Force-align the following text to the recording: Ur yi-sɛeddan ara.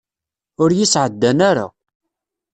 Ur 0.61 0.69
yi-sɛeddan 0.77 1.39
ara. 1.49 1.67